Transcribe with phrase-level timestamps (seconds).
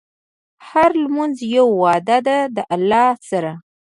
[0.67, 3.51] هره لمونځ یوه وعده ده د الله سره.